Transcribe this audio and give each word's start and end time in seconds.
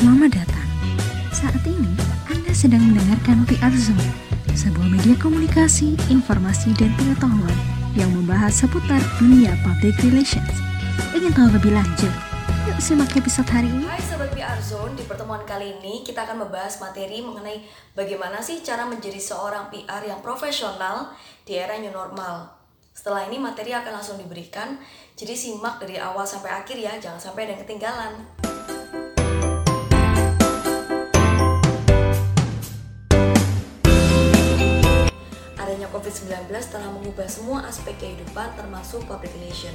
Selamat 0.00 0.32
datang. 0.32 0.68
Saat 1.28 1.60
ini 1.68 1.92
Anda 2.24 2.56
sedang 2.56 2.80
mendengarkan 2.88 3.44
PR 3.44 3.68
Zone, 3.76 4.08
sebuah 4.56 4.88
media 4.88 5.12
komunikasi, 5.20 5.92
informasi, 6.08 6.72
dan 6.72 6.96
pengetahuan 6.96 7.52
yang 7.92 8.08
membahas 8.08 8.64
seputar 8.64 8.96
dunia 9.20 9.52
public 9.60 9.92
relations. 10.00 10.56
Ingin 11.12 11.36
tahu 11.36 11.52
lebih 11.52 11.76
lanjut? 11.76 12.08
Yuk 12.64 12.80
simak 12.80 13.12
episode 13.12 13.44
hari 13.52 13.68
ini. 13.68 13.84
Hai 13.84 14.00
Sobat 14.00 14.32
PR 14.32 14.56
Zone, 14.64 14.96
di 14.96 15.04
pertemuan 15.04 15.44
kali 15.44 15.76
ini 15.84 16.00
kita 16.00 16.24
akan 16.24 16.48
membahas 16.48 16.80
materi 16.80 17.20
mengenai 17.20 17.60
bagaimana 17.92 18.40
sih 18.40 18.64
cara 18.64 18.88
menjadi 18.88 19.20
seorang 19.20 19.68
PR 19.68 20.00
yang 20.08 20.24
profesional 20.24 21.12
di 21.44 21.60
era 21.60 21.76
new 21.76 21.92
normal. 21.92 22.48
Setelah 22.96 23.28
ini 23.28 23.36
materi 23.36 23.76
akan 23.76 24.00
langsung 24.00 24.16
diberikan, 24.16 24.80
jadi 25.12 25.36
simak 25.36 25.76
dari 25.76 26.00
awal 26.00 26.24
sampai 26.24 26.56
akhir 26.56 26.80
ya, 26.80 26.96
jangan 26.96 27.20
sampai 27.20 27.44
ada 27.44 27.52
yang 27.52 27.62
ketinggalan. 27.68 28.48
COVID-19 35.90 36.50
telah 36.70 36.90
mengubah 36.90 37.26
semua 37.26 37.66
aspek 37.66 37.98
kehidupan 37.98 38.54
termasuk 38.54 39.02
public 39.10 39.30
relation. 39.38 39.74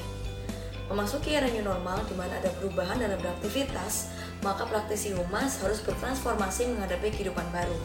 Memasuki 0.85 1.33
era 1.33 1.49
new 1.49 1.65
normal 1.65 2.05
di 2.05 2.13
mana 2.13 2.37
ada 2.37 2.49
perubahan 2.61 3.01
dalam 3.01 3.17
beraktivitas, 3.17 4.09
maka 4.45 4.69
praktisi 4.69 5.17
humas 5.17 5.57
harus 5.65 5.81
bertransformasi 5.81 6.71
menghadapi 6.77 7.09
kehidupan 7.09 7.45
baru. 7.49 7.77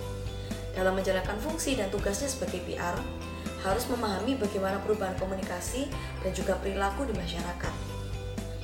Dalam 0.77 0.95
menjalankan 0.95 1.41
fungsi 1.41 1.81
dan 1.81 1.89
tugasnya 1.89 2.29
sebagai 2.29 2.61
PR, 2.69 2.95
harus 3.65 3.85
memahami 3.89 4.37
bagaimana 4.37 4.81
perubahan 4.85 5.17
komunikasi 5.17 5.89
dan 6.25 6.33
juga 6.33 6.57
perilaku 6.61 7.09
di 7.09 7.15
masyarakat. 7.17 7.75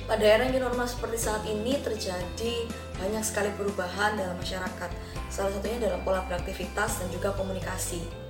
Pada 0.07 0.23
era 0.23 0.47
new 0.47 0.63
normal 0.63 0.87
seperti 0.87 1.19
saat 1.19 1.43
ini 1.43 1.83
terjadi 1.83 2.53
banyak 2.95 3.23
sekali 3.25 3.51
perubahan 3.59 4.15
dalam 4.15 4.39
masyarakat, 4.39 4.89
salah 5.27 5.51
satunya 5.51 5.83
dalam 5.83 5.99
pola 6.07 6.23
beraktivitas 6.23 7.03
dan 7.03 7.07
juga 7.11 7.35
komunikasi. 7.35 8.26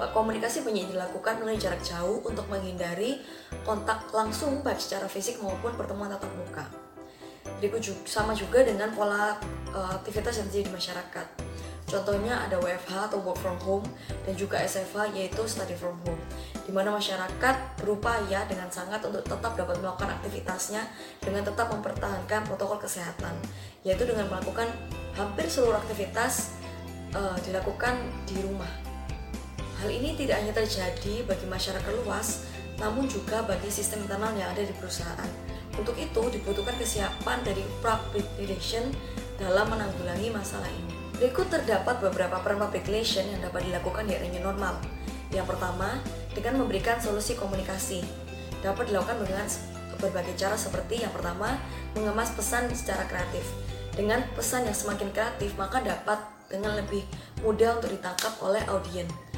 Komunikasi 0.00 0.64
banyak 0.64 0.96
dilakukan 0.96 1.44
melalui 1.44 1.60
jarak 1.60 1.84
jauh 1.84 2.24
untuk 2.24 2.48
menghindari 2.48 3.20
kontak 3.68 4.08
langsung 4.16 4.64
baik 4.64 4.80
secara 4.80 5.04
fisik 5.04 5.36
maupun 5.44 5.76
pertemuan 5.76 6.08
tatap 6.08 6.32
muka. 6.40 6.64
Jadi 7.60 7.92
sama 8.08 8.32
juga 8.32 8.64
dengan 8.64 8.88
pola 8.96 9.36
uh, 9.76 9.92
aktivitas 10.00 10.40
yang 10.40 10.46
terjadi 10.48 10.72
di 10.72 10.74
masyarakat. 10.76 11.26
Contohnya 11.90 12.46
ada 12.46 12.54
WFH 12.62 13.10
atau 13.10 13.18
work 13.26 13.42
from 13.42 13.58
home 13.66 13.86
dan 14.22 14.38
juga 14.38 14.62
SFH 14.62 15.10
yaitu 15.10 15.42
study 15.42 15.74
from 15.74 15.98
home, 16.06 16.22
di 16.62 16.70
mana 16.70 16.94
masyarakat 16.94 17.82
berupaya 17.82 18.46
dengan 18.46 18.70
sangat 18.70 19.02
untuk 19.02 19.26
tetap 19.26 19.58
dapat 19.58 19.74
melakukan 19.82 20.14
aktivitasnya 20.22 20.86
dengan 21.18 21.42
tetap 21.42 21.66
mempertahankan 21.74 22.46
protokol 22.46 22.78
kesehatan, 22.78 23.34
yaitu 23.82 24.06
dengan 24.06 24.30
melakukan 24.30 24.70
hampir 25.18 25.50
seluruh 25.50 25.82
aktivitas 25.82 26.54
uh, 27.10 27.34
dilakukan 27.42 27.98
di 28.22 28.38
rumah. 28.38 28.89
Hal 29.80 29.88
ini 29.88 30.12
tidak 30.12 30.44
hanya 30.44 30.52
terjadi 30.52 31.24
bagi 31.24 31.48
masyarakat 31.48 31.92
luas, 32.04 32.44
namun 32.76 33.08
juga 33.08 33.40
bagi 33.48 33.72
sistem 33.72 34.04
internal 34.04 34.36
yang 34.36 34.52
ada 34.52 34.60
di 34.60 34.76
perusahaan. 34.76 35.30
Untuk 35.80 35.96
itu 35.96 36.20
dibutuhkan 36.28 36.76
kesiapan 36.76 37.40
dari 37.40 37.64
public 37.80 38.28
relation 38.36 38.92
dalam 39.40 39.72
menanggulangi 39.72 40.28
masalah 40.28 40.68
ini. 40.68 40.92
Berikut 41.16 41.48
terdapat 41.48 41.96
beberapa 42.04 42.44
peran 42.44 42.60
public 42.60 42.84
relation 42.92 43.24
yang 43.24 43.40
dapat 43.40 43.72
dilakukan 43.72 44.04
di 44.04 44.20
new 44.28 44.44
normal. 44.44 44.76
Yang 45.32 45.56
pertama, 45.56 45.96
dengan 46.36 46.60
memberikan 46.60 47.00
solusi 47.00 47.32
komunikasi. 47.32 48.04
Dapat 48.60 48.92
dilakukan 48.92 49.24
dengan 49.24 49.48
berbagai 49.96 50.36
cara 50.36 50.60
seperti 50.60 51.00
yang 51.00 51.12
pertama, 51.16 51.56
mengemas 51.96 52.36
pesan 52.36 52.68
secara 52.76 53.08
kreatif. 53.08 53.48
Dengan 53.96 54.28
pesan 54.36 54.68
yang 54.68 54.76
semakin 54.76 55.08
kreatif, 55.08 55.56
maka 55.56 55.80
dapat 55.80 56.20
dengan 56.52 56.76
lebih 56.76 57.00
mudah 57.40 57.80
untuk 57.80 57.96
ditangkap 57.96 58.36
oleh 58.44 58.60
audiens. 58.68 59.29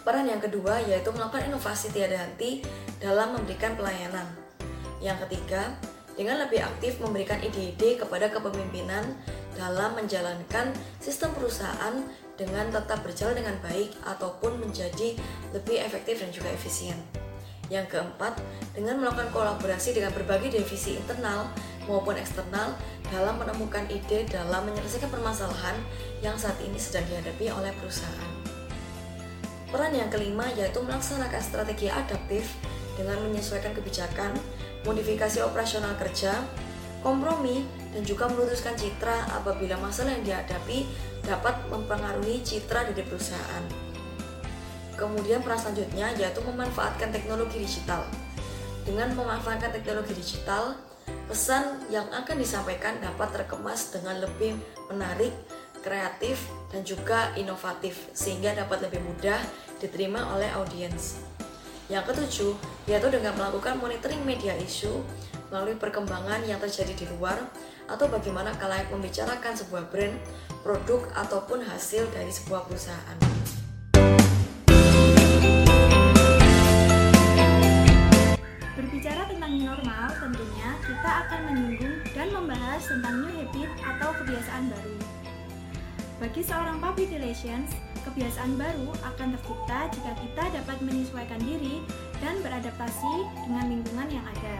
Peran 0.00 0.24
yang 0.24 0.40
kedua 0.40 0.80
yaitu 0.88 1.12
melakukan 1.12 1.52
inovasi 1.52 1.92
tiada 1.92 2.16
henti 2.16 2.64
dalam 2.96 3.36
memberikan 3.36 3.76
pelayanan. 3.76 4.24
Yang 5.00 5.28
ketiga, 5.28 5.76
dengan 6.16 6.40
lebih 6.40 6.60
aktif 6.60 7.00
memberikan 7.00 7.40
ide-ide 7.40 7.96
kepada 7.96 8.28
kepemimpinan 8.28 9.16
dalam 9.56 9.96
menjalankan 9.96 10.72
sistem 11.00 11.32
perusahaan 11.36 11.96
dengan 12.36 12.72
tetap 12.72 13.04
berjalan 13.04 13.36
dengan 13.36 13.56
baik 13.60 13.92
ataupun 14.04 14.60
menjadi 14.60 15.16
lebih 15.52 15.76
efektif 15.80 16.24
dan 16.24 16.32
juga 16.32 16.48
efisien. 16.52 16.96
Yang 17.68 17.96
keempat, 17.96 18.34
dengan 18.74 18.98
melakukan 18.98 19.30
kolaborasi 19.30 19.94
dengan 19.94 20.10
berbagai 20.10 20.58
divisi 20.58 20.98
internal 20.98 21.46
maupun 21.86 22.18
eksternal 22.18 22.74
dalam 23.12 23.38
menemukan 23.38 23.86
ide 23.86 24.26
dalam 24.26 24.66
menyelesaikan 24.66 25.12
permasalahan 25.12 25.76
yang 26.24 26.34
saat 26.34 26.58
ini 26.64 26.76
sedang 26.76 27.06
dihadapi 27.06 27.46
oleh 27.52 27.70
perusahaan. 27.78 28.29
Peran 29.70 29.94
yang 29.94 30.10
kelima 30.10 30.50
yaitu 30.58 30.82
melaksanakan 30.82 31.38
strategi 31.38 31.86
adaptif 31.86 32.58
dengan 32.98 33.22
menyesuaikan 33.22 33.70
kebijakan, 33.70 34.34
modifikasi 34.82 35.40
operasional 35.46 35.94
kerja, 35.94 36.42
kompromi, 37.06 37.64
dan 37.94 38.02
juga 38.02 38.26
meluluskan 38.26 38.74
citra 38.74 39.30
apabila 39.40 39.78
masalah 39.78 40.14
yang 40.18 40.26
dihadapi 40.26 40.86
dapat 41.22 41.54
mempengaruhi 41.70 42.42
citra 42.42 42.90
dari 42.90 43.02
perusahaan. 43.06 43.64
Kemudian 44.98 45.40
peran 45.40 45.56
selanjutnya 45.56 46.12
yaitu 46.18 46.44
memanfaatkan 46.44 47.08
teknologi 47.08 47.62
digital. 47.62 48.04
Dengan 48.84 49.14
memanfaatkan 49.16 49.72
teknologi 49.72 50.12
digital, 50.12 50.76
pesan 51.30 51.88
yang 51.88 52.04
akan 52.12 52.36
disampaikan 52.36 53.00
dapat 53.00 53.32
terkemas 53.32 53.94
dengan 53.94 54.20
lebih 54.20 54.58
menarik 54.92 55.32
kreatif, 55.80 56.42
dan 56.70 56.86
juga 56.86 57.34
inovatif 57.34 58.10
sehingga 58.14 58.54
dapat 58.54 58.86
lebih 58.86 59.02
mudah 59.02 59.38
diterima 59.82 60.30
oleh 60.34 60.48
audiens. 60.54 61.18
Yang 61.90 62.14
ketujuh, 62.14 62.52
yaitu 62.86 63.10
dengan 63.10 63.34
melakukan 63.34 63.74
monitoring 63.82 64.22
media 64.22 64.54
isu 64.54 65.02
melalui 65.50 65.74
perkembangan 65.74 66.46
yang 66.46 66.62
terjadi 66.62 66.94
di 66.94 67.06
luar 67.10 67.34
atau 67.90 68.06
bagaimana 68.06 68.54
kalayak 68.54 68.86
membicarakan 68.94 69.58
sebuah 69.58 69.90
brand, 69.90 70.14
produk, 70.62 71.10
ataupun 71.18 71.66
hasil 71.66 72.06
dari 72.14 72.30
sebuah 72.30 72.70
perusahaan. 72.70 73.18
Berbicara 78.78 79.26
tentang 79.26 79.50
new 79.58 79.66
normal, 79.66 80.06
tentunya 80.14 80.70
kita 80.86 81.10
akan 81.26 81.40
menyinggung 81.50 81.96
dan 82.14 82.28
membahas 82.30 82.82
tentang 82.86 83.26
new 83.26 83.32
habit 83.34 83.70
atau 83.82 84.14
kebiasaan 84.22 84.70
baru. 84.70 85.19
Bagi 86.20 86.44
seorang 86.44 86.84
public 86.84 87.16
relations, 87.16 87.72
kebiasaan 88.04 88.60
baru 88.60 88.92
akan 89.08 89.32
tercipta 89.40 89.88
jika 89.88 90.12
kita 90.20 90.44
dapat 90.52 90.76
menyesuaikan 90.84 91.40
diri 91.40 91.80
dan 92.20 92.36
beradaptasi 92.44 93.24
dengan 93.48 93.72
lingkungan 93.72 94.08
yang 94.12 94.26
ada. 94.28 94.56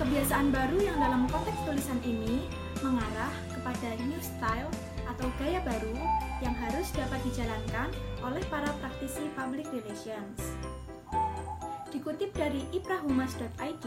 Kebiasaan 0.00 0.48
baru 0.48 0.80
yang 0.80 0.96
dalam 0.96 1.28
konteks 1.28 1.60
tulisan 1.68 2.00
ini 2.00 2.48
mengarah 2.80 3.28
kepada 3.52 4.00
new 4.08 4.16
style 4.24 4.72
atau 5.04 5.28
gaya 5.36 5.60
baru 5.68 6.00
yang 6.40 6.56
harus 6.56 6.88
dapat 6.96 7.20
dijalankan 7.20 7.92
oleh 8.24 8.40
para 8.48 8.72
praktisi 8.80 9.28
public 9.36 9.68
relations. 9.68 10.56
Dikutip 11.92 12.32
dari 12.32 12.64
iprahumas.id, 12.72 13.84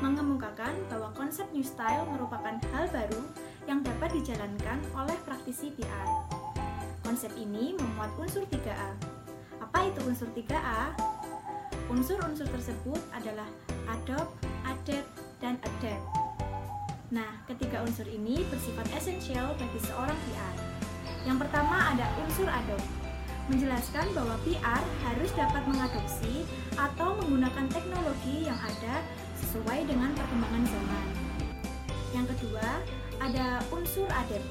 mengemukakan 0.00 0.72
bahwa 0.88 1.12
konsep 1.12 1.44
new 1.52 1.66
style 1.66 2.08
merupakan 2.08 2.56
hal 2.72 2.88
baru 2.88 3.20
yang 3.68 3.84
dapat 3.84 4.14
dijalankan 4.16 4.78
oleh 4.96 5.16
praktisi 5.26 5.74
PR. 5.76 6.08
Konsep 7.04 7.32
ini 7.36 7.74
memuat 7.74 8.14
unsur 8.16 8.46
3A. 8.46 8.90
Apa 9.60 9.90
itu 9.90 10.00
unsur 10.06 10.28
3A? 10.32 10.94
Unsur-unsur 11.90 12.46
tersebut 12.46 13.02
adalah 13.10 13.50
adopt, 13.90 14.30
adapt, 14.62 15.10
dan 15.42 15.58
adapt. 15.66 16.04
Nah, 17.10 17.42
ketiga 17.50 17.82
unsur 17.82 18.06
ini 18.06 18.46
bersifat 18.46 18.86
esensial 18.94 19.58
bagi 19.58 19.80
seorang 19.82 20.14
PR. 20.14 20.54
Yang 21.26 21.38
pertama 21.42 21.90
ada 21.90 22.06
unsur 22.22 22.46
adopt, 22.46 22.86
menjelaskan 23.50 24.06
bahwa 24.14 24.38
PR 24.46 24.82
harus 25.02 25.30
dapat 25.34 25.66
mengadopsi 25.66 26.46
atau 26.78 27.18
menggunakan 27.18 27.66
teknologi 27.66 28.46
yang 28.46 28.56
ada 28.62 29.02
sesuai 29.42 29.90
dengan 29.90 30.14
perkembangan 30.14 30.64
zaman. 30.70 31.29
Yang 32.10 32.34
kedua, 32.34 32.66
ada 33.22 33.62
unsur 33.70 34.08
adep, 34.10 34.42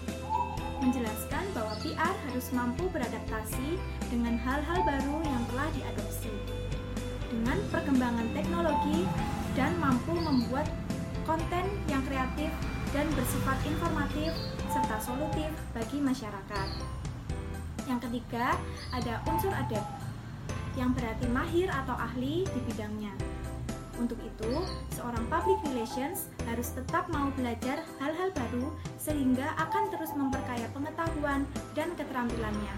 menjelaskan 0.79 1.43
bahwa 1.51 1.75
PR 1.83 2.15
harus 2.29 2.47
mampu 2.55 2.87
beradaptasi 2.95 3.75
dengan 4.07 4.39
hal-hal 4.39 4.79
baru 4.87 5.15
yang 5.27 5.43
telah 5.51 5.69
diadopsi, 5.75 6.31
dengan 7.27 7.59
perkembangan 7.67 8.27
teknologi 8.31 9.03
dan 9.59 9.75
mampu 9.83 10.15
membuat 10.15 10.71
konten 11.27 11.67
yang 11.91 12.01
kreatif 12.07 12.49
dan 12.95 13.05
bersifat 13.13 13.59
informatif 13.67 14.31
serta 14.71 14.97
solutif 15.03 15.51
bagi 15.75 15.99
masyarakat. 15.99 16.69
Yang 17.85 17.99
ketiga, 18.07 18.55
ada 18.95 19.19
unsur 19.27 19.51
adep, 19.51 19.83
yang 20.79 20.95
berarti 20.95 21.27
mahir 21.27 21.67
atau 21.67 21.97
ahli 21.97 22.47
di 22.47 22.59
bidangnya. 22.71 23.13
Untuk 23.99 24.15
itu, 24.23 24.51
seorang 24.95 25.27
public 25.27 25.59
relations 25.67 26.31
harus 26.47 26.71
tetap 26.71 27.11
mau 27.11 27.27
belajar 27.35 27.83
hal-hal 27.99 28.31
baru 28.31 28.71
sehingga 28.95 29.51
akan 29.59 29.91
terus 29.91 30.15
memperkaya 30.15 30.71
pengetahuan 30.71 31.43
dan 31.75 31.91
keterampilannya. 31.99 32.73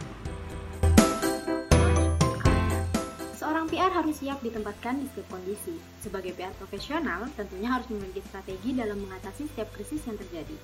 Seorang 3.37 3.69
PR 3.69 3.93
harus 3.93 4.17
siap 4.17 4.41
ditempatkan 4.41 4.97
di 4.97 5.05
setiap 5.13 5.37
kondisi. 5.37 5.77
Sebagai 6.01 6.33
PR 6.33 6.57
profesional, 6.57 7.29
tentunya 7.37 7.69
harus 7.69 7.85
memiliki 7.93 8.25
strategi 8.25 8.73
dalam 8.73 8.97
mengatasi 9.05 9.45
setiap 9.53 9.69
krisis 9.77 10.01
yang 10.09 10.17
terjadi. 10.17 10.57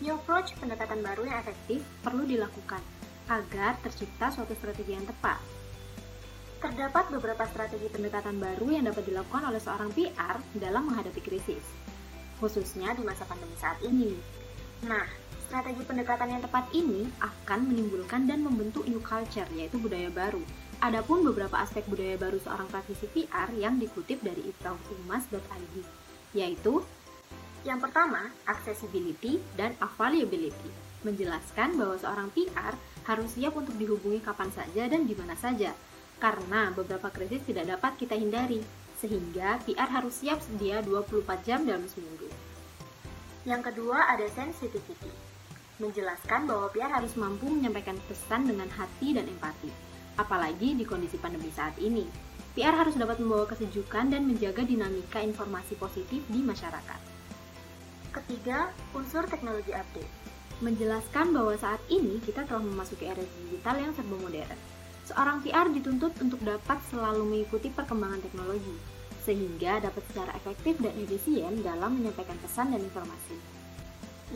New 0.00 0.16
approach 0.16 0.56
pendekatan 0.56 1.04
baru 1.04 1.28
yang 1.28 1.36
efektif 1.44 1.84
perlu 2.00 2.24
dilakukan 2.24 2.80
agar 3.28 3.76
tercipta 3.84 4.32
suatu 4.32 4.56
strategi 4.56 4.96
yang 4.96 5.04
tepat. 5.04 5.57
Terdapat 6.58 7.06
beberapa 7.14 7.46
strategi 7.46 7.86
pendekatan 7.86 8.42
baru 8.42 8.66
yang 8.74 8.90
dapat 8.90 9.06
dilakukan 9.06 9.46
oleh 9.46 9.62
seorang 9.62 9.94
PR 9.94 10.42
dalam 10.58 10.90
menghadapi 10.90 11.22
krisis, 11.22 11.62
khususnya 12.42 12.98
di 12.98 13.06
masa 13.06 13.22
pandemi 13.30 13.54
saat 13.62 13.78
ini. 13.86 14.18
Nah, 14.82 15.06
strategi 15.46 15.86
pendekatan 15.86 16.34
yang 16.34 16.42
tepat 16.42 16.66
ini 16.74 17.06
akan 17.22 17.62
menimbulkan 17.62 18.26
dan 18.26 18.42
membentuk 18.42 18.90
new 18.90 18.98
culture, 18.98 19.46
yaitu 19.54 19.78
budaya 19.78 20.10
baru. 20.10 20.42
Adapun 20.82 21.22
beberapa 21.22 21.62
aspek 21.62 21.86
budaya 21.86 22.18
baru 22.18 22.42
seorang 22.42 22.66
praktisi 22.66 23.06
PR 23.14 23.54
yang 23.54 23.78
dikutip 23.78 24.18
dari 24.18 24.50
itraumas.id, 24.50 25.74
yaitu 26.34 26.82
yang 27.66 27.78
pertama, 27.78 28.34
accessibility 28.46 29.42
dan 29.54 29.74
availability, 29.78 30.70
menjelaskan 31.06 31.78
bahwa 31.78 31.94
seorang 31.98 32.30
PR 32.34 32.74
harus 33.06 33.30
siap 33.34 33.54
untuk 33.54 33.74
dihubungi 33.78 34.22
kapan 34.22 34.50
saja 34.50 34.86
dan 34.90 35.06
di 35.06 35.14
mana 35.18 35.34
saja, 35.34 35.74
karena 36.18 36.74
beberapa 36.74 37.08
krisis 37.14 37.42
tidak 37.46 37.78
dapat 37.78 37.94
kita 37.94 38.18
hindari, 38.18 38.62
sehingga 38.98 39.62
PR 39.62 39.86
harus 39.86 40.18
siap 40.18 40.42
sedia 40.42 40.82
24 40.82 41.46
jam 41.46 41.62
dalam 41.62 41.86
seminggu. 41.86 42.26
Yang 43.46 43.72
kedua 43.72 44.10
ada 44.10 44.26
sensitivity, 44.34 45.10
menjelaskan 45.78 46.50
bahwa 46.50 46.66
PR 46.74 46.90
harus 46.90 47.14
mampu 47.14 47.46
menyampaikan 47.46 47.94
pesan 48.10 48.50
dengan 48.50 48.66
hati 48.74 49.14
dan 49.14 49.30
empati, 49.30 49.70
apalagi 50.18 50.74
di 50.74 50.82
kondisi 50.82 51.16
pandemi 51.16 51.48
saat 51.54 51.78
ini. 51.78 52.04
PR 52.58 52.74
harus 52.74 52.98
dapat 52.98 53.22
membawa 53.22 53.46
kesejukan 53.46 54.10
dan 54.10 54.26
menjaga 54.26 54.66
dinamika 54.66 55.22
informasi 55.22 55.78
positif 55.78 56.26
di 56.26 56.42
masyarakat. 56.42 57.00
Ketiga, 58.10 58.74
unsur 58.98 59.30
teknologi 59.30 59.70
update. 59.70 60.10
Menjelaskan 60.58 61.30
bahwa 61.30 61.54
saat 61.54 61.78
ini 61.86 62.18
kita 62.18 62.42
telah 62.42 62.58
memasuki 62.58 63.06
era 63.06 63.22
digital 63.22 63.78
yang 63.78 63.94
serba 63.94 64.18
modern 64.18 64.77
seorang 65.08 65.40
PR 65.40 65.72
dituntut 65.72 66.12
untuk 66.20 66.40
dapat 66.44 66.76
selalu 66.92 67.24
mengikuti 67.24 67.72
perkembangan 67.72 68.20
teknologi, 68.20 68.76
sehingga 69.24 69.80
dapat 69.80 70.04
secara 70.12 70.32
efektif 70.36 70.76
dan 70.80 70.92
efisien 71.00 71.64
dalam 71.64 71.96
menyampaikan 71.96 72.36
pesan 72.44 72.76
dan 72.76 72.84
informasi. 72.84 73.36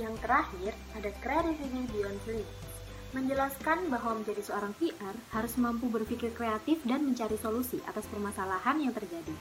Yang 0.00 0.24
terakhir, 0.24 0.72
ada 0.96 1.10
creativity 1.20 1.84
beyond 1.92 2.20
limits, 2.24 2.72
menjelaskan 3.12 3.92
bahwa 3.92 4.24
menjadi 4.24 4.40
seorang 4.40 4.72
PR 4.80 5.16
harus 5.36 5.54
mampu 5.60 5.92
berpikir 5.92 6.32
kreatif 6.32 6.80
dan 6.88 7.04
mencari 7.04 7.36
solusi 7.36 7.76
atas 7.84 8.08
permasalahan 8.08 8.80
yang 8.80 8.96
terjadi, 8.96 9.36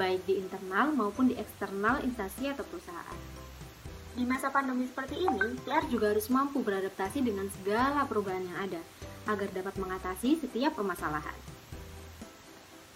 baik 0.00 0.24
di 0.24 0.40
internal 0.40 0.88
maupun 0.96 1.28
di 1.28 1.36
eksternal 1.36 2.00
instansi 2.00 2.48
atau 2.48 2.64
perusahaan. 2.64 3.20
Di 4.14 4.22
masa 4.22 4.48
pandemi 4.48 4.86
seperti 4.86 5.20
ini, 5.20 5.58
PR 5.66 5.84
juga 5.90 6.14
harus 6.14 6.30
mampu 6.30 6.62
beradaptasi 6.62 7.20
dengan 7.20 7.50
segala 7.50 8.06
perubahan 8.06 8.46
yang 8.46 8.58
ada, 8.70 8.80
agar 9.28 9.48
dapat 9.52 9.74
mengatasi 9.80 10.40
setiap 10.40 10.76
permasalahan. 10.76 11.36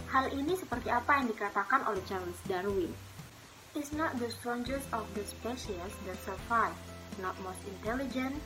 Hal 0.09 0.33
ini 0.33 0.57
seperti 0.57 0.89
apa 0.89 1.21
yang 1.21 1.29
dikatakan 1.29 1.85
oleh 1.85 2.01
Charles 2.09 2.41
Darwin. 2.49 2.93
It's 3.77 3.93
not 3.93 4.17
the 4.17 4.33
strongest 4.33 4.89
of 4.97 5.05
the 5.13 5.23
species 5.29 5.93
that 6.09 6.19
survive, 6.25 6.73
not 7.21 7.37
most 7.45 7.61
intelligent, 7.69 8.41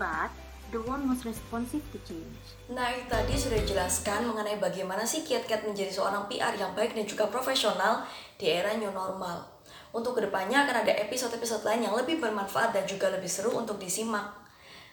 but 0.00 0.32
the 0.72 0.80
one 0.88 1.04
most 1.04 1.28
responsive 1.28 1.84
to 1.92 2.00
change. 2.08 2.56
Nah, 2.72 2.88
itu 2.96 3.04
tadi 3.04 3.36
sudah 3.36 3.60
dijelaskan 3.60 4.24
mengenai 4.24 4.56
bagaimana 4.56 5.04
sih 5.04 5.20
kiat-kiat 5.20 5.68
menjadi 5.68 5.92
seorang 5.92 6.24
PR 6.32 6.56
yang 6.56 6.72
baik 6.72 6.96
dan 6.96 7.04
juga 7.04 7.28
profesional 7.28 8.08
di 8.40 8.48
era 8.48 8.72
new 8.80 8.88
normal. 8.88 9.44
Untuk 9.92 10.16
ke 10.16 10.24
depannya 10.24 10.64
akan 10.64 10.88
ada 10.88 10.92
episode-episode 11.04 11.68
lain 11.68 11.84
yang 11.84 11.92
lebih 11.92 12.16
bermanfaat 12.16 12.72
dan 12.72 12.88
juga 12.88 13.12
lebih 13.12 13.28
seru 13.28 13.52
untuk 13.52 13.76
disimak. 13.76 14.32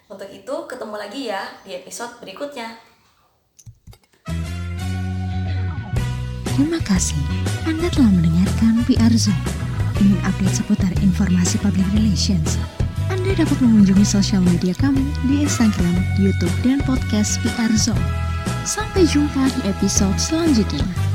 Untuk 0.09 0.25
itu, 0.33 0.55
ketemu 0.65 0.95
lagi 0.97 1.29
ya 1.29 1.45
di 1.61 1.77
episode 1.77 2.17
berikutnya. 2.17 2.81
Terima 6.49 6.81
kasih 6.81 7.21
Anda 7.69 7.93
telah 7.93 8.09
mendengarkan 8.17 8.81
PR 8.89 9.13
Zone. 9.13 9.37
Ingin 10.01 10.17
update 10.25 10.65
seputar 10.65 10.89
informasi 11.05 11.61
public 11.61 11.85
relations? 11.93 12.57
Anda 13.13 13.37
dapat 13.37 13.61
mengunjungi 13.61 14.01
sosial 14.01 14.41
media 14.41 14.73
kami 14.81 15.05
di 15.29 15.45
Instagram, 15.45 16.01
YouTube, 16.17 16.57
dan 16.65 16.81
podcast 16.89 17.37
PR 17.45 17.69
Zone. 17.77 18.01
Sampai 18.65 19.05
jumpa 19.05 19.45
di 19.61 19.69
episode 19.69 20.17
selanjutnya. 20.17 21.08